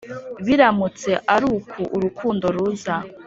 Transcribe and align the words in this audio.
biramutse 0.45 1.11
aruku 1.35 1.79
urukundo 1.95 2.45
ruza 2.55 2.95